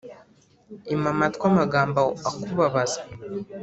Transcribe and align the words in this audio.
Ima 0.93 1.09
amatwi 1.13 1.43
amagambo 1.51 2.01
akubabaza 2.29 2.99